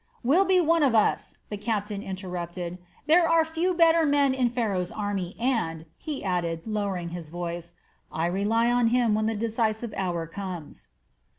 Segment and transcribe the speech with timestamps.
[0.23, 2.79] "Will be one of us," the captain interrupted.
[3.05, 7.75] "There are few better men in Pharaoh's army, and," he added, lowering his voice,
[8.11, 10.87] "I rely on him when the decisive hour comes."